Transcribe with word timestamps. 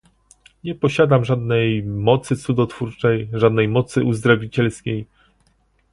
Nie 0.63 0.75
posiadam 0.75 1.25
żadnej 1.25 1.83
mocy 1.83 2.35
cudotwórczej, 2.35 3.29
żadnej 3.33 3.67
mocy 3.67 4.03
uzdrowicielskiej 4.03 5.05